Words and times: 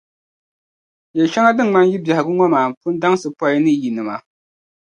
Yεli 1.15 1.31
shɛŋa 1.33 1.51
din 1.57 1.67
ŋmani 1.69 1.89
yi 1.91 2.03
biɛhigu 2.03 2.31
ŋɔ 2.37 2.45
maa 2.53 2.67
Pun 2.79 2.93
daŋsi 3.01 3.27
pɔi 3.39 3.57
ni 3.63 3.71
yinima. 3.81 4.15